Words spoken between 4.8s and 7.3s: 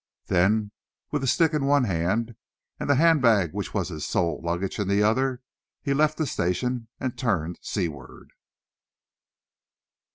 the other, he left the station and